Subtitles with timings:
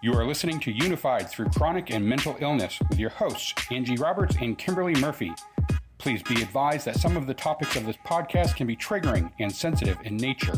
[0.00, 4.36] You are listening to Unified Through Chronic and Mental Illness with your hosts, Angie Roberts
[4.40, 5.32] and Kimberly Murphy.
[5.98, 9.50] Please be advised that some of the topics of this podcast can be triggering and
[9.50, 10.54] sensitive in nature.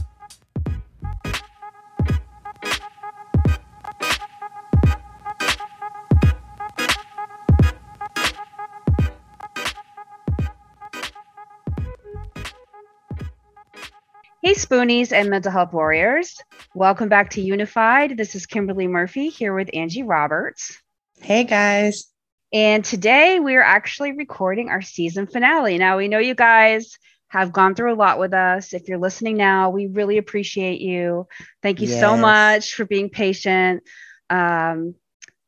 [14.43, 16.39] Hey, Spoonies and mental health warriors.
[16.75, 18.17] Welcome back to Unified.
[18.17, 20.81] This is Kimberly Murphy here with Angie Roberts.
[21.21, 22.07] Hey, guys.
[22.53, 25.79] And today we're actually recording our season finale.
[25.79, 28.73] Now, we know you guys have gone through a lot with us.
[28.73, 31.27] If you're listening now, we really appreciate you.
[31.61, 31.99] Thank you yes.
[31.99, 33.83] so much for being patient.
[34.31, 34.95] Um,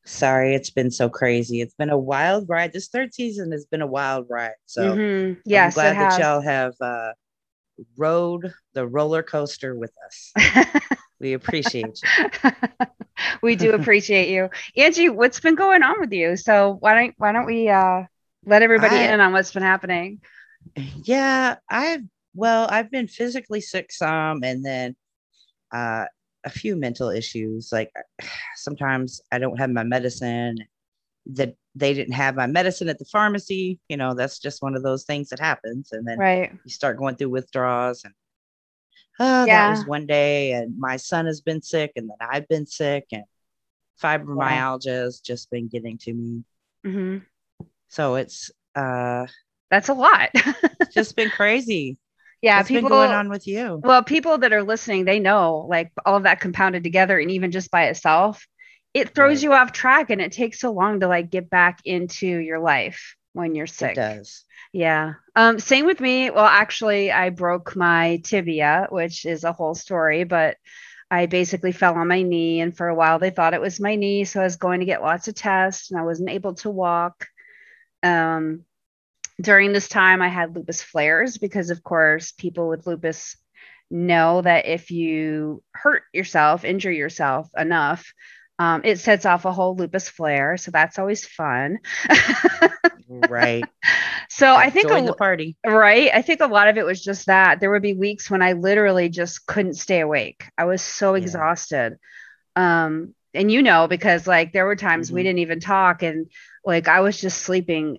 [0.05, 1.61] Sorry, it's been so crazy.
[1.61, 2.73] It's been a wild ride.
[2.73, 4.55] This third season has been a wild ride.
[4.67, 5.41] So, mm-hmm.
[5.45, 7.13] yes, I'm glad that y'all have uh,
[7.97, 10.33] rode the roller coaster with us.
[11.23, 12.51] we appreciate you.
[13.43, 14.51] we do appreciate you.
[14.77, 16.37] Angie, what's been going on with you?
[16.37, 18.03] So why don't why don't we uh
[18.45, 20.21] let everybody I, in on what's been happening?
[20.77, 22.03] Yeah, I've
[22.35, 24.97] well, I've been physically sick some and then
[25.73, 26.07] uh
[26.45, 27.71] a few mental issues.
[27.73, 27.91] Like
[28.57, 30.59] sometimes I don't have my medicine
[31.27, 33.79] that they didn't have my medicine at the pharmacy.
[33.89, 35.93] You know, that's just one of those things that happens.
[35.93, 36.53] And then right.
[36.65, 38.13] you start going through withdrawals and
[39.23, 39.69] oh, yeah.
[39.69, 40.53] that was one day.
[40.53, 43.25] And my son has been sick and then I've been sick and
[44.03, 46.45] fibromyalgia has just been getting to me.
[46.85, 47.19] Mm-hmm.
[47.89, 49.27] So it's uh
[49.71, 50.31] that's a lot.
[50.35, 51.99] it's just been crazy.
[52.43, 53.81] Yeah, What's people going on with you.
[53.85, 57.53] Well, people that are listening, they know like all of that compounded together, and even
[57.53, 58.45] just by itself,
[58.95, 59.43] it throws right.
[59.45, 63.15] you off track and it takes so long to like get back into your life
[63.33, 63.93] when you're sick.
[63.93, 64.45] It does.
[64.73, 65.15] Yeah.
[65.37, 66.31] Um, same with me.
[66.31, 70.57] Well, actually, I broke my tibia, which is a whole story, but
[71.11, 72.61] I basically fell on my knee.
[72.61, 74.25] And for a while, they thought it was my knee.
[74.25, 77.27] So I was going to get lots of tests and I wasn't able to walk.
[78.03, 78.65] Um,
[79.41, 83.37] during this time, I had lupus flares because, of course, people with lupus
[83.91, 88.13] know that if you hurt yourself, injure yourself enough,
[88.59, 91.79] um, it sets off a whole lupus flare, so that's always fun.
[93.09, 93.65] right.
[94.35, 95.59] So I think a, the party.
[95.65, 96.11] Right.
[96.13, 98.53] I think a lot of it was just that there would be weeks when I
[98.55, 100.47] literally just couldn't stay awake.
[100.57, 101.23] I was so yeah.
[101.23, 101.99] exhausted.
[102.57, 105.17] Um, and you know, because like there were times mm-hmm.
[105.17, 106.31] we didn't even talk and
[106.65, 107.99] like I was just sleeping.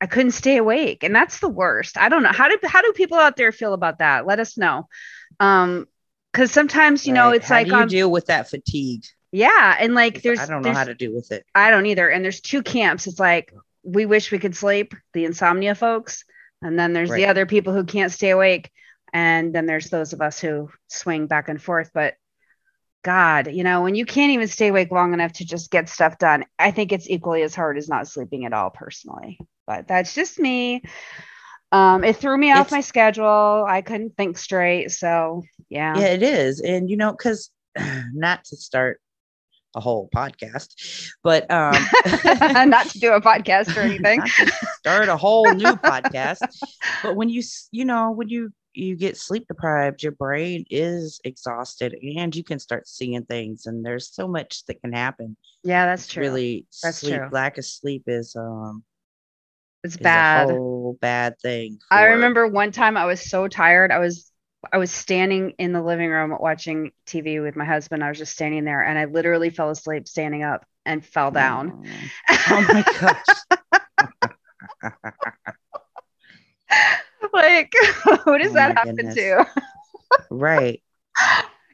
[0.00, 1.04] I couldn't stay awake.
[1.04, 1.96] And that's the worst.
[1.96, 2.32] I don't know.
[2.32, 4.26] How do how do people out there feel about that?
[4.26, 4.88] Let us know.
[5.38, 5.86] Um,
[6.32, 7.20] because sometimes you right.
[7.20, 9.76] know it's how like do you deal with that fatigue yeah.
[9.80, 11.44] And like there's I don't know how to do with it.
[11.54, 12.08] I don't either.
[12.08, 13.08] And there's two camps.
[13.08, 13.52] It's like
[13.82, 16.24] we wish we could sleep, the insomnia folks.
[16.62, 17.16] And then there's right.
[17.16, 18.70] the other people who can't stay awake.
[19.12, 21.90] And then there's those of us who swing back and forth.
[21.92, 22.14] But
[23.02, 26.16] God, you know, when you can't even stay awake long enough to just get stuff
[26.16, 29.40] done, I think it's equally as hard as not sleeping at all personally.
[29.66, 30.84] But that's just me.
[31.72, 33.64] Um, it threw me off my schedule.
[33.68, 34.92] I couldn't think straight.
[34.92, 35.98] So yeah.
[35.98, 36.60] Yeah, it is.
[36.60, 37.50] And you know, because
[38.14, 39.00] not to start
[39.74, 41.74] a whole podcast, but um,
[42.70, 44.22] not to do a podcast or anything.
[44.78, 46.40] start a whole new podcast.
[47.02, 51.96] But when you you know when you you get sleep deprived, your brain is exhausted,
[52.16, 53.66] and you can start seeing things.
[53.66, 55.36] And there's so much that can happen.
[55.62, 56.22] Yeah, that's true.
[56.22, 57.28] Really, that's sleep, true.
[57.32, 58.84] Lack of sleep is um
[59.82, 60.50] it's bad.
[60.50, 61.78] whole bad thing.
[61.88, 61.94] For...
[61.94, 63.92] I remember one time I was so tired.
[63.92, 64.30] I was
[64.72, 68.04] I was standing in the living room watching TV with my husband.
[68.04, 71.86] I was just standing there and I literally fell asleep standing up and fell down.
[72.28, 73.24] Oh, my gosh.
[77.32, 77.72] like,
[78.24, 79.14] who does oh that happen goodness.
[79.14, 79.46] to?
[80.30, 80.82] right.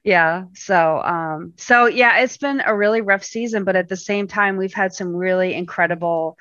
[0.04, 0.44] Yeah.
[0.54, 4.56] So, um, so yeah, it's been a really rough season, but at the same time,
[4.56, 6.36] we've had some really incredible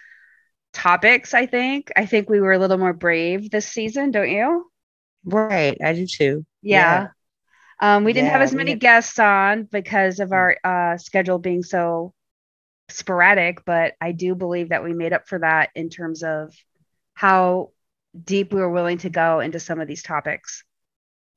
[0.73, 1.33] topics.
[1.33, 1.91] I think.
[1.95, 4.69] I think we were a little more brave this season, don't you?
[5.25, 5.77] Right.
[5.83, 6.45] I do too.
[6.61, 7.07] Yeah.
[7.81, 7.95] yeah.
[7.95, 11.63] Um, we didn't yeah, have as many guests on because of our uh, schedule being
[11.63, 12.13] so
[12.89, 16.53] sporadic, but I do believe that we made up for that in terms of
[17.13, 17.71] how
[18.21, 20.63] deep we were willing to go into some of these topics.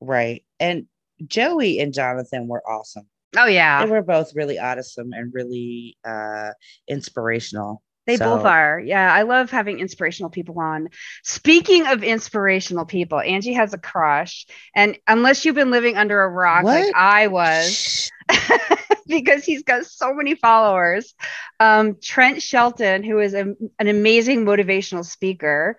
[0.01, 0.43] Right.
[0.59, 0.87] And
[1.25, 3.07] Joey and Jonathan were awesome.
[3.37, 3.85] Oh yeah.
[3.85, 6.51] They were both really awesome and really uh
[6.87, 7.81] inspirational.
[8.05, 8.35] They so.
[8.35, 8.79] both are.
[8.79, 10.89] Yeah, I love having inspirational people on.
[11.23, 14.45] Speaking of inspirational people, Angie has a crush.
[14.75, 16.85] And unless you've been living under a rock what?
[16.85, 18.11] like I was,
[19.07, 21.13] because he's got so many followers,
[21.59, 25.77] um, Trent Shelton, who is a, an amazing motivational speaker,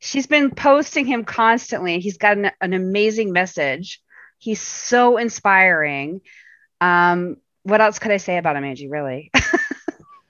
[0.00, 1.98] she's been posting him constantly.
[1.98, 4.02] He's got an, an amazing message.
[4.38, 6.20] He's so inspiring.
[6.82, 8.88] Um, what else could I say about him, Angie?
[8.88, 9.30] Really?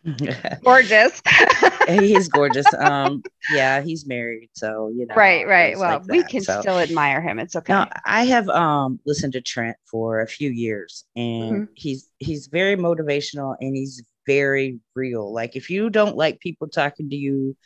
[0.65, 1.23] gorgeous.
[1.89, 2.67] he's gorgeous.
[2.85, 5.15] Um, yeah, he's married, so you know.
[5.15, 5.79] Right, right.
[5.79, 7.39] Well, like we can so, still admire him.
[7.39, 7.73] It's okay.
[7.73, 11.65] Now, I have um listened to Trent for a few years, and mm-hmm.
[11.75, 15.33] he's he's very motivational and he's very real.
[15.33, 17.57] Like if you don't like people talking to you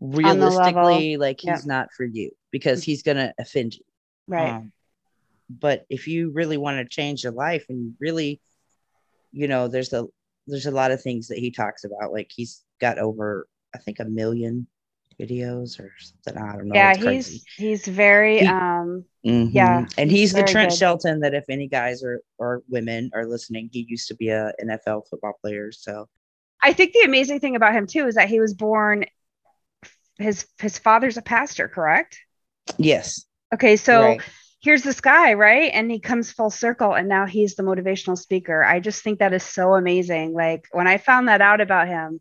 [0.00, 1.66] realistically, like he's yep.
[1.66, 3.84] not for you because he's gonna offend you.
[4.26, 4.50] Right.
[4.50, 4.72] Um,
[5.48, 8.40] but if you really want to change your life and you really,
[9.32, 10.06] you know, there's a
[10.46, 12.12] there's a lot of things that he talks about.
[12.12, 14.66] Like he's got over, I think, a million
[15.20, 16.42] videos or something.
[16.42, 16.74] I don't know.
[16.74, 19.48] Yeah, he's he's very he, um mm-hmm.
[19.50, 19.86] yeah.
[19.96, 20.76] And he's, he's the Trent good.
[20.76, 24.52] Shelton that if any guys or or women are listening, he used to be a
[24.62, 25.72] NFL football player.
[25.72, 26.08] So
[26.60, 29.06] I think the amazing thing about him too is that he was born
[30.18, 32.18] his his father's a pastor, correct?
[32.78, 33.24] Yes.
[33.54, 34.20] Okay, so right
[34.66, 35.70] here's this guy, right?
[35.72, 38.64] And he comes full circle and now he's the motivational speaker.
[38.64, 40.34] I just think that is so amazing.
[40.34, 42.20] Like when I found that out about him,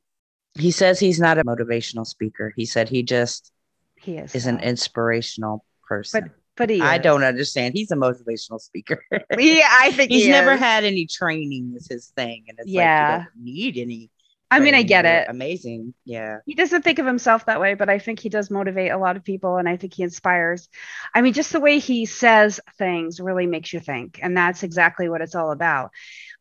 [0.53, 2.53] he says he's not a motivational speaker.
[2.55, 3.51] He said he just
[3.95, 6.21] he is, is an inspirational person.
[6.21, 7.01] But but he I is.
[7.01, 7.73] don't understand.
[7.73, 9.03] He's a motivational speaker.
[9.11, 12.45] yeah, I think he's he never had any training is his thing.
[12.47, 12.83] And it's yeah.
[12.83, 14.09] like he doesn't need any
[14.51, 15.27] I mean, I get it.
[15.27, 15.93] Amazing.
[16.05, 16.37] Yeah.
[16.45, 19.17] He doesn't think of himself that way, but I think he does motivate a lot
[19.17, 20.69] of people and I think he inspires.
[21.13, 24.19] I mean, just the way he says things really makes you think.
[24.21, 25.91] And that's exactly what it's all about.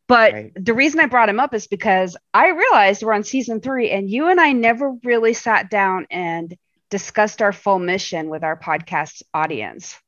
[0.07, 0.51] But right.
[0.55, 4.09] the reason I brought him up is because I realized we're on season three and
[4.09, 6.55] you and I never really sat down and
[6.91, 9.99] discussed our full mission with our podcast audience.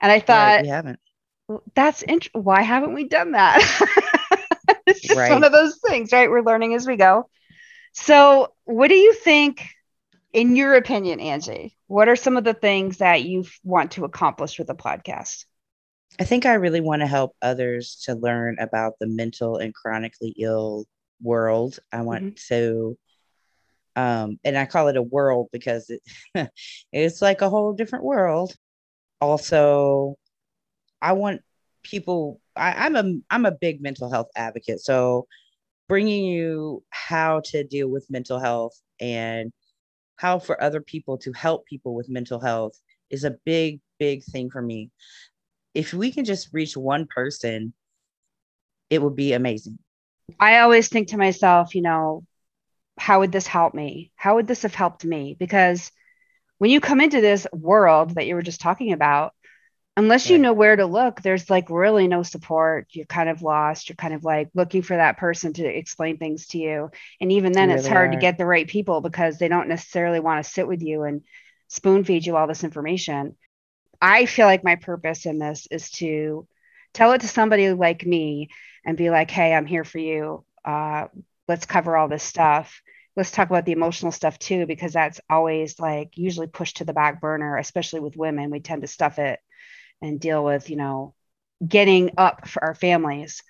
[0.00, 1.00] And I thought, right, we haven't.
[1.74, 3.60] That's int- why haven't we done that?
[4.86, 5.30] it's just right.
[5.30, 6.30] one of those things, right?
[6.30, 7.28] We're learning as we go.
[7.92, 9.66] So, what do you think,
[10.32, 11.76] in your opinion, Angie?
[11.86, 15.44] What are some of the things that you want to accomplish with the podcast?
[16.18, 20.34] I think I really want to help others to learn about the mental and chronically
[20.38, 20.86] ill
[21.22, 21.78] world.
[21.90, 22.54] I want mm-hmm.
[22.54, 22.98] to,
[23.96, 26.02] um, and I call it a world because it,
[26.92, 28.54] it's like a whole different world.
[29.20, 30.16] Also,
[31.00, 31.42] I want
[31.82, 32.40] people.
[32.56, 35.26] I, I'm a I'm a big mental health advocate, so
[35.92, 39.52] bringing you how to deal with mental health and
[40.16, 42.72] how for other people to help people with mental health
[43.10, 44.90] is a big big thing for me.
[45.74, 47.74] If we can just reach one person
[48.88, 49.78] it would be amazing.
[50.40, 52.24] I always think to myself you know
[52.98, 54.12] how would this help me?
[54.16, 55.36] How would this have helped me?
[55.38, 55.92] Because
[56.56, 59.34] when you come into this world that you were just talking about
[59.96, 62.88] unless you know where to look there's like really no support.
[62.90, 63.88] You're kind of lost.
[63.88, 66.90] You're kind of like looking for that person to explain things to you.
[67.20, 68.12] And even then really it's hard are.
[68.12, 71.22] to get the right people because they don't necessarily want to sit with you and
[71.68, 73.36] spoon feed you all this information.
[74.00, 76.46] I feel like my purpose in this is to
[76.94, 78.48] tell it to somebody like me
[78.84, 80.44] and be like hey i'm here for you.
[80.64, 81.06] Uh,
[81.48, 82.80] let's cover all this stuff.
[83.14, 86.94] Let's talk about the emotional stuff too because that's always like usually pushed to the
[86.94, 88.50] back burner especially with women.
[88.50, 89.38] We tend to stuff it
[90.02, 91.14] and deal with you know
[91.66, 93.42] getting up for our families.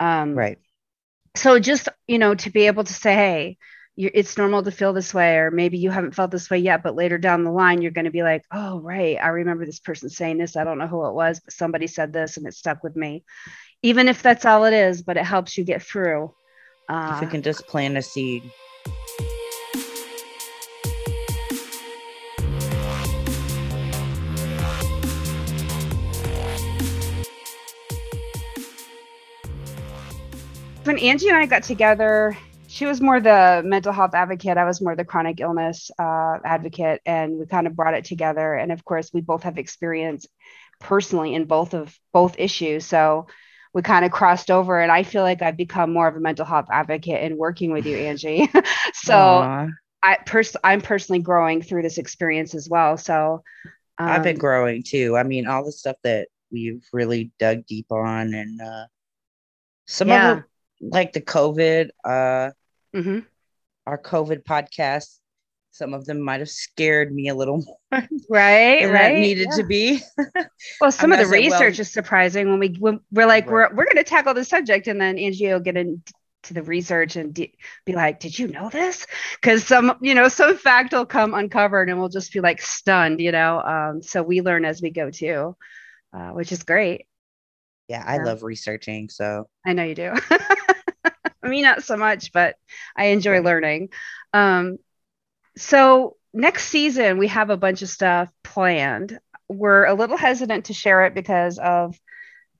[0.00, 0.58] Um, right.
[1.36, 3.58] so just you know to be able to say hey
[3.96, 6.96] it's normal to feel this way or maybe you haven't felt this way yet but
[6.96, 10.08] later down the line you're going to be like oh right i remember this person
[10.08, 10.56] saying this.
[10.56, 13.24] I don't know who it was but somebody said this and it stuck with me.
[13.82, 16.34] Even if that's all it is but it helps you get through
[16.88, 18.42] uh, if you can just plant a seed
[30.84, 32.36] when Angie and I got together,
[32.66, 34.56] she was more the mental health advocate.
[34.56, 38.54] I was more the chronic illness uh, advocate, and we kind of brought it together.
[38.54, 40.26] And of course, we both have experience
[40.80, 43.26] personally in both of both issues, so
[43.72, 44.80] we kind of crossed over.
[44.80, 47.86] And I feel like I've become more of a mental health advocate in working with
[47.86, 48.48] you, Angie.
[48.94, 49.70] so Aww.
[50.02, 52.96] I pers- I'm personally growing through this experience as well.
[52.96, 53.42] So
[53.98, 55.16] um, I've been um, growing too.
[55.16, 58.86] I mean, all the stuff that we've really dug deep on, and uh,
[59.86, 60.32] some yeah.
[60.32, 60.44] of it
[60.82, 62.50] like the COVID, uh,
[62.94, 63.20] mm-hmm.
[63.86, 65.18] our COVID podcast,
[65.72, 68.08] some of them might have scared me a little more.
[68.28, 69.18] Right, right.
[69.18, 69.56] needed yeah.
[69.56, 70.00] to be.
[70.80, 73.70] well, some of the research well, is surprising when we when we're like right.
[73.70, 76.02] we're we're going to tackle the subject, and then Angie will get into
[76.50, 77.52] the research and be
[77.88, 79.06] like, "Did you know this?"
[79.40, 83.20] Because some you know some fact will come uncovered, and we'll just be like stunned,
[83.20, 83.60] you know.
[83.60, 85.56] Um, so we learn as we go too,
[86.12, 87.06] uh, which is great.
[87.88, 88.24] Yeah, I yeah.
[88.24, 89.08] love researching.
[89.08, 90.12] So I know you do.
[91.50, 92.56] me not so much, but
[92.96, 93.88] I enjoy learning.
[94.32, 94.78] Um,
[95.56, 99.18] so next season we have a bunch of stuff planned.
[99.48, 101.98] We're a little hesitant to share it because of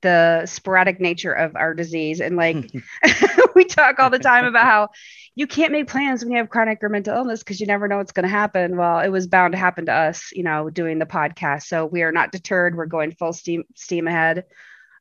[0.03, 2.71] the sporadic nature of our disease and like
[3.55, 4.89] we talk all the time about how
[5.35, 7.97] you can't make plans when you have chronic or mental illness because you never know
[7.97, 8.77] what's going to happen.
[8.77, 11.63] Well it was bound to happen to us you know doing the podcast.
[11.63, 12.77] So we are not deterred.
[12.77, 14.45] We're going full steam steam ahead.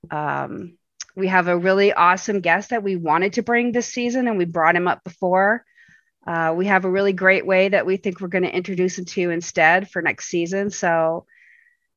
[0.09, 0.77] Um,
[1.15, 4.45] we have a really awesome guest that we wanted to bring this season and we
[4.45, 5.65] brought him up before
[6.27, 9.05] uh, we have a really great way that we think we're going to introduce him
[9.05, 11.25] to instead for next season so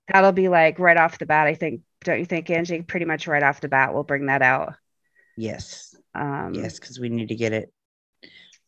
[0.09, 2.83] that'll be like right off the bat i think don't you think, Angie?
[2.83, 4.75] Pretty much right off the bat, we'll bring that out.
[5.37, 5.97] Yes.
[6.14, 7.73] Um, yes, because we need to get it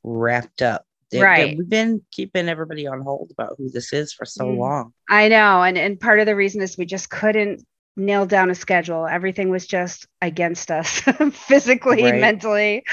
[0.02, 0.84] wrapped up.
[1.12, 1.56] They, right.
[1.56, 4.58] We've been keeping everybody on hold about who this is for so mm.
[4.58, 4.92] long.
[5.08, 5.62] I know.
[5.62, 7.64] And, and part of the reason is we just couldn't
[7.96, 9.06] nail down a schedule.
[9.06, 11.00] Everything was just against us
[11.32, 12.20] physically, right.
[12.20, 12.84] mentally.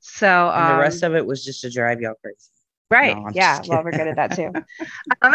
[0.00, 2.38] So and the rest um, of it was just to drive y'all crazy.
[2.90, 3.16] Right.
[3.16, 3.60] No, yeah.
[3.66, 4.52] Well, we're good at that too.
[5.22, 5.34] um,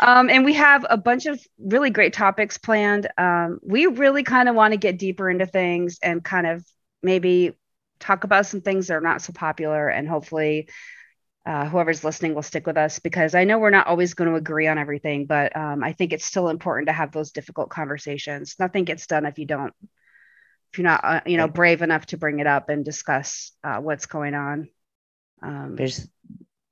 [0.00, 3.08] um, and we have a bunch of really great topics planned.
[3.18, 6.64] Um, we really kind of want to get deeper into things and kind of
[7.02, 7.56] maybe
[7.98, 9.88] talk about some things that are not so popular.
[9.88, 10.68] And hopefully,
[11.44, 14.36] uh, whoever's listening will stick with us because I know we're not always going to
[14.36, 18.56] agree on everything, but um, I think it's still important to have those difficult conversations.
[18.58, 19.74] Nothing gets done if you don't,
[20.72, 23.78] if you're not, uh, you know, brave enough to bring it up and discuss uh,
[23.78, 24.68] what's going on.
[25.42, 26.08] Um, there's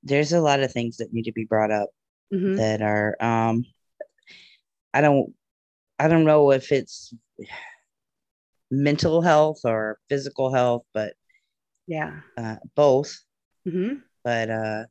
[0.05, 1.91] there's a lot of things that need to be brought up
[2.33, 2.57] mm-hmm.
[2.57, 3.65] that are um
[4.95, 5.35] I don't
[5.99, 7.13] I don't know if it's
[8.71, 11.15] mental health or physical health, but
[11.87, 13.21] yeah, uh, both.
[13.67, 13.97] Mm-hmm.
[14.25, 14.85] But uh,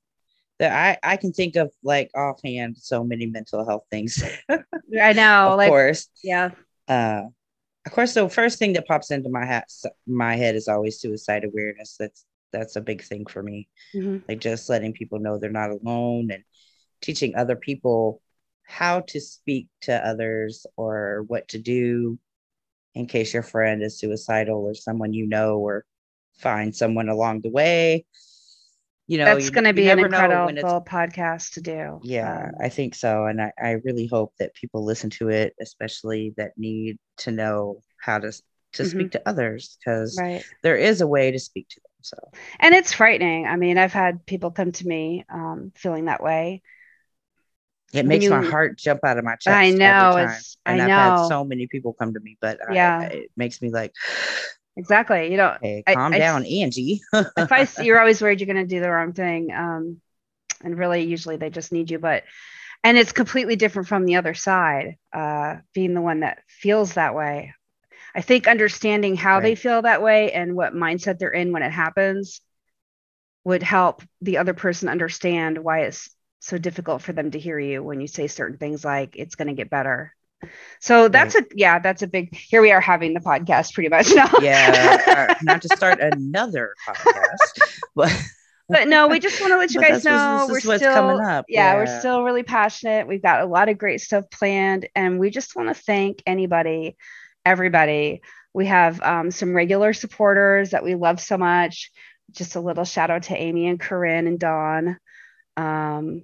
[0.61, 4.23] I I can think of like offhand so many mental health things.
[4.49, 6.51] I know, of like, course, yeah.
[6.87, 7.23] Uh,
[7.85, 9.69] of course, the first thing that pops into my hat
[10.05, 11.95] my head is always suicide awareness.
[11.99, 13.69] That's that's a big thing for me.
[13.95, 14.17] Mm-hmm.
[14.27, 16.43] Like just letting people know they're not alone and
[17.01, 18.21] teaching other people
[18.63, 22.19] how to speak to others or what to do
[22.93, 25.85] in case your friend is suicidal or someone you know or
[26.39, 28.05] find someone along the way
[29.09, 32.93] you know that's going to be an incredible podcast to do yeah um, i think
[32.93, 37.31] so and I, I really hope that people listen to it especially that need to
[37.31, 38.85] know how to to mm-hmm.
[38.85, 40.45] speak to others because right.
[40.61, 42.17] there is a way to speak to them so
[42.59, 46.61] and it's frightening i mean i've had people come to me um, feeling that way
[47.91, 49.47] it makes you, my heart jump out of my chest.
[49.47, 50.17] I know.
[50.17, 51.23] It's, and I I've know.
[51.23, 53.93] had so many people come to me, but yeah, I, it makes me like,
[54.79, 55.31] exactly.
[55.31, 57.01] You know, hey, calm I, down, I, Angie.
[57.13, 60.01] if I see you're always worried you're going to do the wrong thing, um,
[60.63, 62.23] and really, usually they just need you, but
[62.83, 67.13] and it's completely different from the other side, uh, being the one that feels that
[67.13, 67.53] way.
[68.15, 69.43] I think understanding how right.
[69.43, 72.41] they feel that way and what mindset they're in when it happens
[73.43, 76.09] would help the other person understand why it's
[76.39, 79.49] so difficult for them to hear you when you say certain things like it's going
[79.49, 80.15] to get better
[80.79, 81.43] so that's right.
[81.43, 84.29] a yeah that's a big here we are having the podcast pretty much now.
[84.41, 88.13] Yeah not to start another podcast but
[88.69, 91.73] but no we just want to let you guys know we're still coming up yeah,
[91.73, 93.07] yeah, we're still really passionate.
[93.07, 96.95] We've got a lot of great stuff planned and we just want to thank anybody
[97.45, 98.21] everybody.
[98.53, 101.91] We have um, some regular supporters that we love so much.
[102.31, 104.97] Just a little shout out to amy and corinne and dawn.
[105.57, 106.23] Um,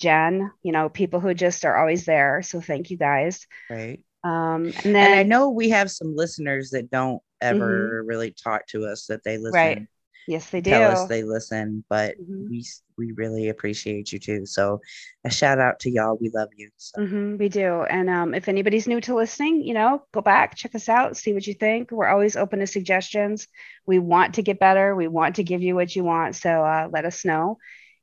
[0.00, 2.42] Jen, you know, people who just are always there.
[2.42, 3.46] So thank you guys.
[3.68, 4.00] Right.
[4.24, 8.08] Um, and then and I know we have some listeners that don't ever mm-hmm.
[8.08, 9.52] really talk to us that they listen.
[9.52, 9.86] Right.
[10.26, 10.70] Yes, they do.
[10.70, 12.50] Tell us they listen, but mm-hmm.
[12.50, 12.64] we
[12.96, 14.46] we really appreciate you too.
[14.46, 14.80] So
[15.24, 16.18] a shout out to y'all.
[16.20, 16.70] We love you.
[16.76, 17.00] So.
[17.00, 17.82] Mm-hmm, we do.
[17.82, 21.32] And um, if anybody's new to listening, you know, go back, check us out, see
[21.32, 21.90] what you think.
[21.90, 23.48] We're always open to suggestions.
[23.86, 24.94] We want to get better.
[24.94, 26.36] We want to give you what you want.
[26.36, 27.58] So uh, let us know.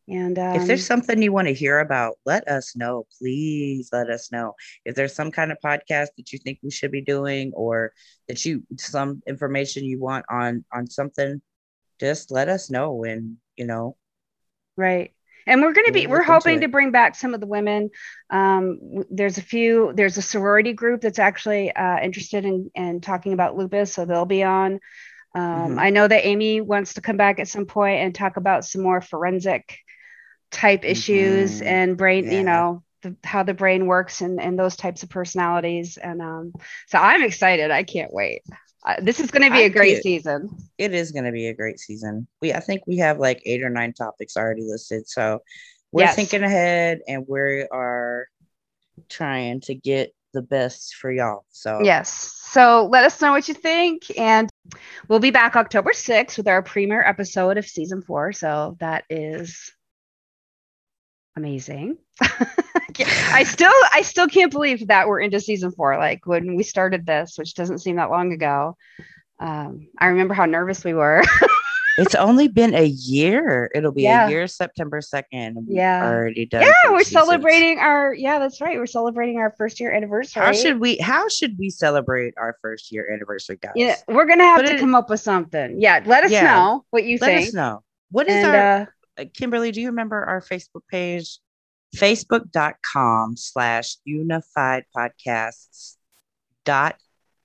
[0.10, 3.06] And um, if there's something you want to hear about, let us know.
[3.20, 4.54] Please let us know.
[4.86, 7.92] If there's some kind of podcast that you think we should be doing, or
[8.28, 11.42] that you some information you want on on something,
[12.00, 13.04] just let us know.
[13.04, 13.98] And you know,
[14.78, 15.14] right.
[15.46, 17.90] And we're going to be, we're hoping to bring back some of the women.
[18.30, 23.32] Um, there's a few, there's a sorority group that's actually uh, interested in, in talking
[23.32, 23.94] about lupus.
[23.94, 24.74] So they'll be on.
[25.34, 25.80] Um, mm-hmm.
[25.80, 28.82] I know that Amy wants to come back at some point and talk about some
[28.82, 29.80] more forensic
[30.52, 31.68] type issues mm-hmm.
[31.68, 32.32] and brain, yeah.
[32.32, 35.98] you know, the, how the brain works and, and those types of personalities.
[35.98, 36.54] And um,
[36.88, 37.72] so I'm excited.
[37.72, 38.42] I can't wait.
[38.86, 40.50] Uh, this is going to be I a great season.
[40.78, 42.28] It is going to be a great season.
[42.42, 45.10] We, I think we have like eight or nine topics already listed.
[45.10, 45.42] So
[45.92, 46.16] we're yes.
[46.16, 48.28] thinking ahead and we are
[49.10, 51.46] trying to get the best for y'all.
[51.50, 52.34] So, yes.
[52.52, 54.04] So let us know what you think.
[54.18, 54.50] And
[55.10, 58.32] we'll be back October 6th with our premiere episode of season four.
[58.32, 59.74] So that is
[61.38, 61.98] amazing.
[62.20, 65.98] I still I still can't believe that we're into season four.
[65.98, 68.76] Like when we started this, which doesn't seem that long ago.
[69.40, 71.22] Um, I remember how nervous we were.
[72.00, 73.70] it's only been a year.
[73.76, 74.26] It'll be Yeah.
[74.26, 75.66] a year September 2nd.
[75.68, 76.08] Yeah.
[76.08, 76.64] Already done.
[76.64, 77.14] yeah, we're seasons.
[77.26, 78.78] celebrating our yeah, that's right.
[78.78, 80.42] We're celebrating our first year anniversary.
[80.42, 83.74] How should we how should we celebrate our first year anniversary, guys?
[83.76, 85.80] yeah, we're gonna have Put to it- come up with something.
[85.80, 86.56] Yeah, let us Yeah.
[86.56, 87.40] know what you Let think.
[87.42, 87.84] Let us know.
[88.10, 88.86] What is And our uh,
[89.34, 91.40] Kimberly, do you remember our Facebook page?
[91.96, 95.96] Facebook.com slash unified podcasts
[96.66, 96.98] dot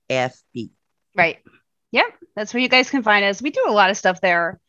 [0.09, 0.69] FB.
[1.15, 1.39] right.
[1.91, 3.39] Yep, that's where you guys can find us.
[3.41, 4.59] We do a lot of stuff there.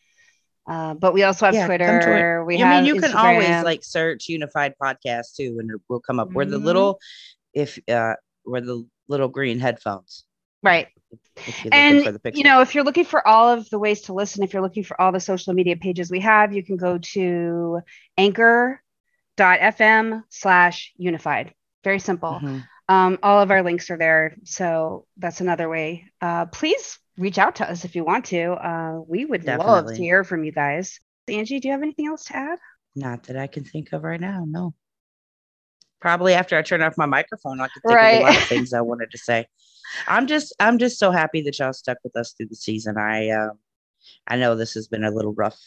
[0.69, 2.03] Uh, but we also have Yeah, come to it.
[2.05, 2.45] Twitter.
[2.45, 6.21] We I mean, you can always like search unified podcast too, and it will come
[6.21, 6.33] up.
[6.33, 6.65] We're the Mhm.
[6.65, 7.01] little,
[7.55, 10.25] if uh, we're the little green headphones.
[10.63, 10.89] right.
[11.37, 12.39] If you're looking and for the picture.
[12.39, 14.85] you know if you're looking for all of the ways to listen if you're looking
[14.85, 17.81] for all the social media pages we have you can go to
[18.19, 22.65] anchor.fm slash unified very simple Mhm.
[22.89, 27.57] um, all of our links are there so that's another way uh, please reach out
[27.57, 31.01] to us if you want to uh, we would love to hear from you guys
[31.29, 32.59] angie do you have anything else to add
[32.97, 34.45] Not that I can think of right now.
[34.47, 34.73] No.
[36.01, 38.73] Probably after I turn off my microphone, I can think of a lot of things
[38.73, 39.47] I wanted to say.
[40.07, 42.97] I'm just, I'm just so happy that y'all stuck with us through the season.
[42.99, 43.59] I, um,
[44.27, 45.59] I know this has been a little rough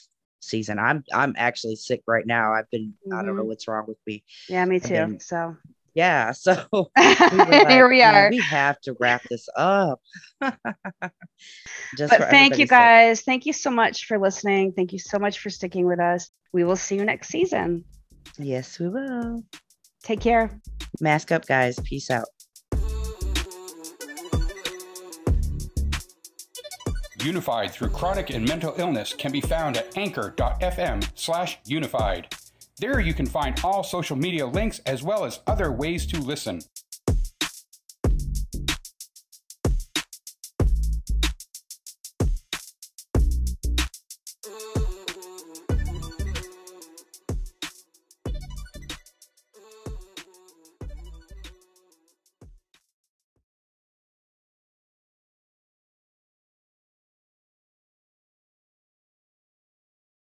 [0.41, 0.79] season.
[0.79, 2.53] I'm, I'm actually sick right now.
[2.53, 3.48] I've been, I don't know Mhm.
[3.48, 4.24] what's wrong with me.
[4.48, 5.55] yeah me too so
[5.93, 6.31] Yeah.
[6.36, 10.00] So we like, here we are We have to wrap this up.
[11.96, 12.69] just but thank you everybody's sake.
[12.69, 16.29] guys thank you so much for listening thank you so much for sticking with us
[16.53, 17.84] we will see you next season
[18.39, 19.41] Yes, we will.
[20.03, 20.51] take care
[21.01, 21.79] Mask up, guys.
[21.79, 22.27] Peace out.
[27.24, 32.27] Unified through chronic and mental illness can be found at anchor.fm slash unified.
[32.79, 36.62] There you can find all social media links as well as other ways to listen.